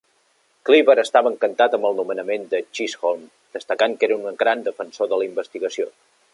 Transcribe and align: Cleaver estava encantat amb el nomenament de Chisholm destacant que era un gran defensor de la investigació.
Cleaver 0.69 0.95
estava 1.01 1.31
encantat 1.31 1.75
amb 1.77 1.85
el 1.89 1.95
nomenament 1.99 2.47
de 2.55 2.63
Chisholm 2.79 3.29
destacant 3.59 3.97
que 4.01 4.11
era 4.11 4.19
un 4.23 4.41
gran 4.43 4.67
defensor 4.71 5.13
de 5.15 5.23
la 5.25 5.33
investigació. 5.33 5.91